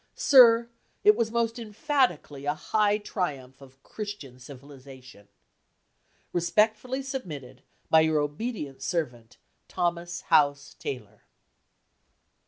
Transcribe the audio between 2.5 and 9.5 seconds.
high triumph of "Christian civilization"! Respectfully submitted, by your obedient servant,